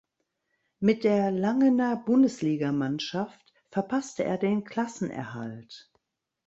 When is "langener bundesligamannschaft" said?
1.29-3.53